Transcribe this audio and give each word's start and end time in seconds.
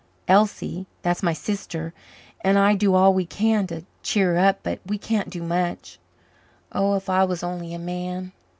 Elsie 0.27 0.87
that's 1.03 1.21
my 1.21 1.31
sister 1.31 1.93
and 2.43 2.57
I 2.57 2.73
do 2.73 2.95
all 2.95 3.13
we 3.13 3.23
can 3.23 3.67
to 3.67 3.83
cheer 4.01 4.33
her 4.33 4.39
up, 4.39 4.61
but 4.63 4.79
we 4.83 4.97
can't 4.97 5.29
do 5.29 5.43
much. 5.43 5.99
Oh, 6.71 6.95
if 6.95 7.07
I 7.07 7.23
was 7.23 7.43
only 7.43 7.71
a 7.75 7.77
man!" 7.77 8.31